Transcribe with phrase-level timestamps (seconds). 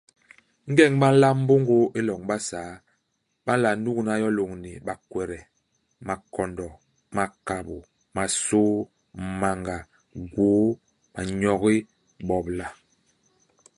[0.67, 2.71] Ingeñ ba nlamb mbôngôô i loñ Basaa,
[3.45, 5.39] ba nla nugna yo lôñni bakwede,
[6.07, 6.67] makondo,
[7.15, 7.77] makabô,
[8.15, 8.73] masôô,
[9.41, 9.77] manga,
[10.33, 10.63] gwôô,
[11.13, 11.75] manyogi,
[12.27, 12.67] bobola.